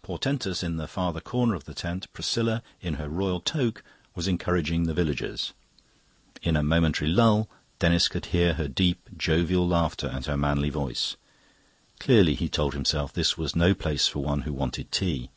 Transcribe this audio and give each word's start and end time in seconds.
Portentous, 0.00 0.62
in 0.62 0.78
the 0.78 0.86
farther 0.88 1.20
corner 1.20 1.54
of 1.54 1.64
the 1.64 1.74
tent, 1.74 2.10
Priscilla, 2.14 2.62
in 2.80 2.94
her 2.94 3.06
royal 3.10 3.38
toque, 3.38 3.82
was 4.14 4.26
encouraging 4.26 4.84
the 4.84 4.94
villagers. 4.94 5.52
In 6.40 6.56
a 6.56 6.62
momentary 6.62 7.10
lull 7.10 7.50
Denis 7.80 8.08
could 8.08 8.24
hear 8.24 8.54
her 8.54 8.66
deep, 8.66 9.10
jovial 9.14 9.68
laughter 9.68 10.06
and 10.10 10.24
her 10.24 10.38
manly 10.38 10.70
voice. 10.70 11.16
Clearly, 12.00 12.34
he 12.34 12.48
told 12.48 12.72
himself, 12.72 13.12
this 13.12 13.36
was 13.36 13.54
no 13.54 13.74
place 13.74 14.06
for 14.06 14.20
one 14.20 14.40
who 14.48 14.54
wanted 14.54 14.90
tea. 14.90 15.28